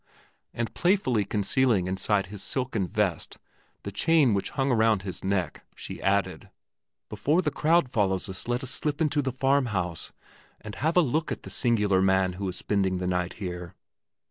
and 0.51 0.73
playfully 0.73 1.23
concealing 1.23 1.85
inside 1.85 2.25
his 2.25 2.41
silken 2.41 2.87
vest 2.87 3.37
the 3.83 3.91
chain 3.91 4.33
which 4.33 4.49
hung 4.49 4.71
around 4.71 5.03
his 5.03 5.23
neck 5.23 5.63
she 5.75 6.01
added, 6.01 6.49
"Before 7.07 7.43
the 7.43 7.51
crowd 7.51 7.91
follows 7.91 8.27
us 8.27 8.47
let 8.47 8.63
us 8.63 8.71
slip 8.71 8.99
into 8.99 9.21
the 9.21 9.31
farm 9.31 9.67
house 9.67 10.11
and 10.59 10.73
have 10.73 10.97
a 10.97 11.01
look 11.01 11.31
at 11.31 11.43
the 11.43 11.51
singular 11.51 12.01
man 12.01 12.33
who 12.33 12.47
is 12.47 12.55
spending 12.55 12.97
the 12.97 13.05
night 13.05 13.33
here." 13.33 13.75